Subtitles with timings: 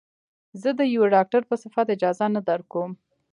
[0.61, 2.91] زه د يوه ډاکتر په صفت اجازه نه درکم.